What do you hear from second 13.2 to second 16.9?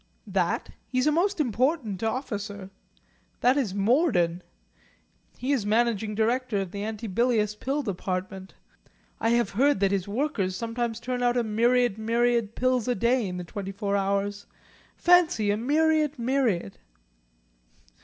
in the twenty four hours. Fancy a myriad myriad!"